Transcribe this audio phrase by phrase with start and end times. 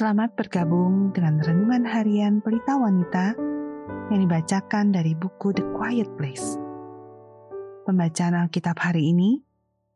[0.00, 3.36] Selamat bergabung dengan Renungan Harian Pelita Wanita
[4.08, 6.56] yang dibacakan dari buku The Quiet Place.
[7.84, 9.44] Pembacaan Alkitab hari ini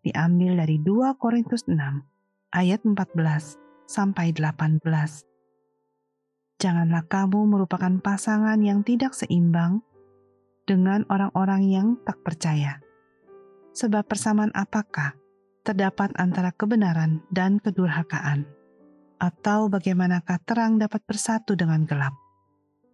[0.04, 1.80] diambil dari 2 Korintus 6
[2.52, 3.56] ayat 14
[3.88, 4.84] sampai 18.
[6.60, 9.80] Janganlah kamu merupakan pasangan yang tidak seimbang
[10.68, 12.76] dengan orang-orang yang tak percaya.
[13.72, 15.16] Sebab persamaan apakah
[15.64, 18.63] terdapat antara kebenaran dan kedurhakaan?
[19.24, 22.12] Atau bagaimanakah terang dapat bersatu dengan gelap?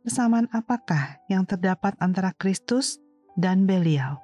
[0.06, 3.02] Kesamaan apakah yang terdapat antara Kristus
[3.34, 4.14] dan Belial?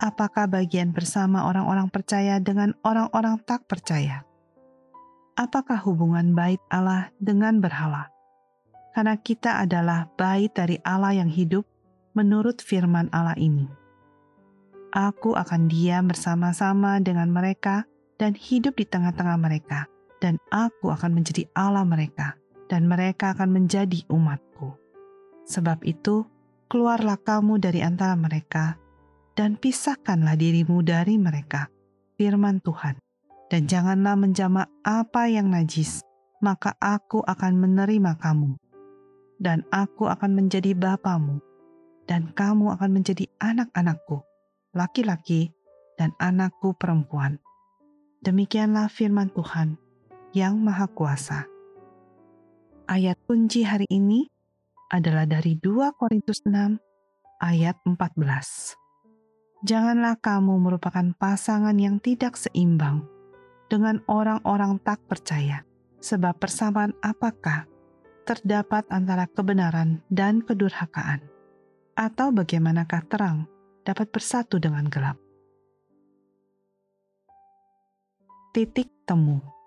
[0.00, 4.24] Apakah bagian bersama orang-orang percaya dengan orang-orang tak percaya?
[5.36, 8.08] Apakah hubungan bait Allah dengan berhala?
[8.96, 11.68] Karena kita adalah bait dari Allah yang hidup
[12.16, 13.68] menurut firman Allah ini.
[14.96, 17.84] Aku akan diam bersama-sama dengan mereka
[18.16, 19.92] dan hidup di tengah-tengah mereka
[20.22, 22.38] dan aku akan menjadi Allah mereka,
[22.70, 24.70] dan mereka akan menjadi umatku.
[25.50, 26.22] Sebab itu,
[26.70, 28.78] keluarlah kamu dari antara mereka,
[29.34, 31.66] dan pisahkanlah dirimu dari mereka,
[32.14, 33.02] firman Tuhan.
[33.50, 36.06] Dan janganlah menjamak apa yang najis,
[36.38, 38.54] maka aku akan menerima kamu.
[39.42, 41.42] Dan aku akan menjadi bapamu,
[42.06, 44.22] dan kamu akan menjadi anak-anakku,
[44.70, 45.50] laki-laki,
[45.98, 47.42] dan anakku perempuan.
[48.22, 49.81] Demikianlah firman Tuhan
[50.32, 51.44] yang Maha Kuasa.
[52.88, 54.24] Ayat kunci hari ini
[54.88, 56.80] adalah dari 2 Korintus 6
[57.44, 58.00] ayat 14.
[59.62, 63.04] Janganlah kamu merupakan pasangan yang tidak seimbang
[63.68, 65.68] dengan orang-orang tak percaya,
[66.00, 67.68] sebab persamaan apakah
[68.24, 71.20] terdapat antara kebenaran dan kedurhakaan?
[71.92, 73.44] Atau bagaimanakah terang
[73.84, 75.20] dapat bersatu dengan gelap?
[78.56, 79.61] Titik temu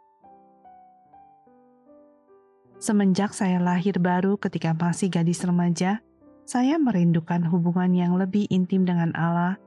[2.77, 6.03] Semenjak saya lahir baru ketika masih gadis remaja,
[6.45, 9.57] saya merindukan hubungan yang lebih intim dengan Allah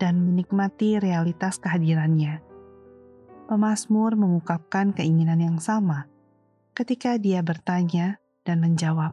[0.00, 2.40] dan menikmati realitas kehadirannya.
[3.44, 6.08] Pemasmur mengungkapkan keinginan yang sama
[6.72, 9.12] ketika dia bertanya dan menjawab,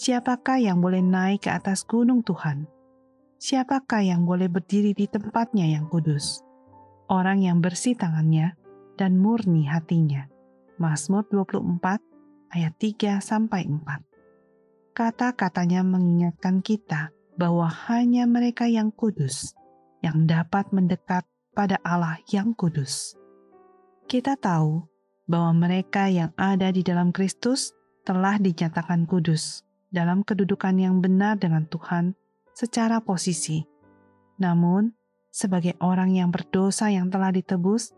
[0.00, 2.64] Siapakah yang boleh naik ke atas gunung Tuhan?
[3.36, 6.40] Siapakah yang boleh berdiri di tempatnya yang kudus?
[7.12, 8.56] Orang yang bersih tangannya
[8.96, 10.24] dan murni hatinya.
[10.80, 12.09] Mazmur 24
[12.50, 14.94] ayat 3 sampai 4.
[14.94, 19.54] Kata-katanya mengingatkan kita bahwa hanya mereka yang kudus
[20.04, 21.24] yang dapat mendekat
[21.54, 23.14] pada Allah yang kudus.
[24.10, 24.84] Kita tahu
[25.30, 27.72] bahwa mereka yang ada di dalam Kristus
[28.02, 29.62] telah dinyatakan kudus
[29.94, 32.18] dalam kedudukan yang benar dengan Tuhan
[32.56, 33.62] secara posisi.
[34.40, 34.90] Namun,
[35.30, 37.94] sebagai orang yang berdosa yang telah ditebus,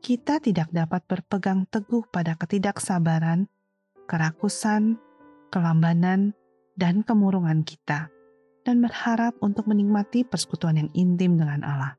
[0.00, 3.50] kita tidak dapat berpegang teguh pada ketidaksabaran
[4.10, 4.98] kerakusan,
[5.54, 6.34] kelambanan,
[6.74, 8.10] dan kemurungan kita,
[8.66, 11.94] dan berharap untuk menikmati persekutuan yang intim dengan Allah.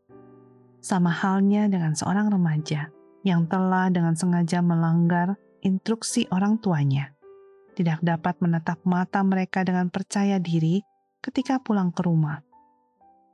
[0.83, 2.91] Sama halnya dengan seorang remaja
[3.23, 7.16] yang telah dengan sengaja melanggar instruksi orang tuanya,
[7.79, 10.83] tidak dapat menatap mata mereka dengan percaya diri
[11.23, 12.43] ketika pulang ke rumah,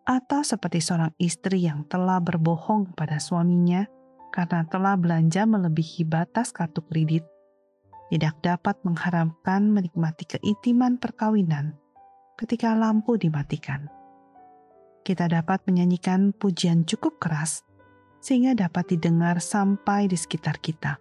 [0.05, 3.89] atau seperti seorang istri yang telah berbohong kepada suaminya
[4.29, 7.23] karena telah belanja melebihi batas kartu kredit
[8.07, 11.75] tidak dapat mengharapkan menikmati keintiman perkawinan
[12.39, 13.91] ketika lampu dimatikan.
[15.03, 17.63] Kita dapat menyanyikan pujian cukup keras
[18.19, 20.99] sehingga dapat didengar sampai di sekitar kita.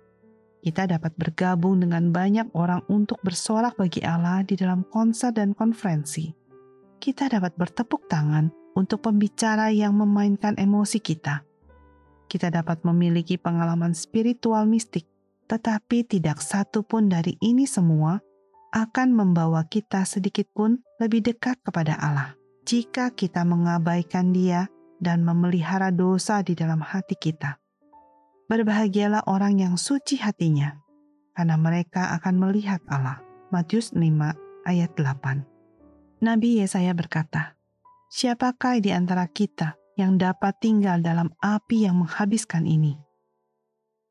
[0.63, 6.35] Kita dapat bergabung dengan banyak orang untuk bersorak bagi Allah di dalam konser dan konferensi.
[6.99, 11.47] Kita dapat bertepuk tangan untuk pembicara yang memainkan emosi kita.
[12.27, 15.07] Kita dapat memiliki pengalaman spiritual mistik
[15.47, 18.19] tetapi tidak satu pun dari ini semua
[18.75, 22.35] akan membawa kita sedikit pun lebih dekat kepada Allah.
[22.67, 24.67] Jika kita mengabaikan Dia
[24.99, 27.63] dan memelihara dosa di dalam hati kita,
[28.51, 30.83] berbahagialah orang yang suci hatinya,
[31.39, 33.23] karena mereka akan melihat Allah.
[33.55, 34.03] Matius 5
[34.67, 35.47] ayat 8
[36.19, 37.55] Nabi Yesaya berkata,
[38.11, 43.06] Siapakah di antara kita yang dapat tinggal dalam api yang menghabiskan ini?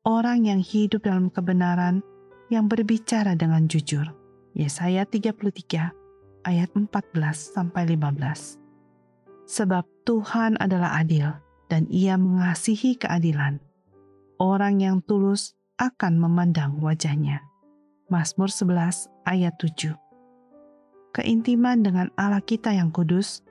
[0.06, 2.00] Orang yang hidup dalam kebenaran,
[2.48, 4.06] yang berbicara dengan jujur.
[4.54, 5.92] Yesaya 33
[6.46, 6.88] ayat 14
[7.34, 8.56] sampai 15.
[9.50, 11.34] Sebab Tuhan adalah adil
[11.66, 13.58] dan Ia mengasihi keadilan.
[14.38, 17.42] Orang yang tulus akan memandang wajahnya.
[18.06, 19.92] Mazmur 11 ayat 7.
[21.18, 23.42] Keintiman dengan Allah kita yang kudus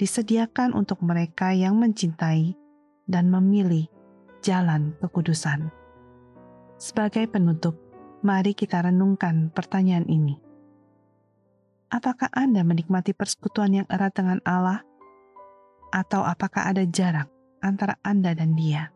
[0.00, 2.56] disediakan untuk mereka yang mencintai
[3.04, 3.86] dan memilih
[4.44, 5.72] jalan kekudusan.
[6.76, 7.80] Sebagai penutup,
[8.24, 10.40] Mari kita renungkan pertanyaan ini.
[11.92, 14.80] Apakah Anda menikmati persekutuan yang erat dengan Allah?
[15.92, 17.28] Atau apakah ada jarak
[17.60, 18.88] antara Anda dan Dia?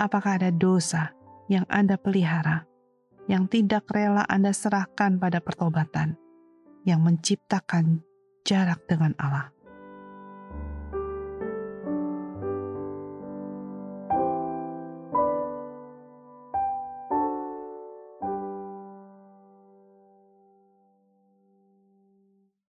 [0.00, 1.12] Apakah ada dosa
[1.52, 2.64] yang Anda pelihara,
[3.28, 6.16] yang tidak rela Anda serahkan pada pertobatan,
[6.88, 8.00] yang menciptakan
[8.48, 9.52] jarak dengan Allah?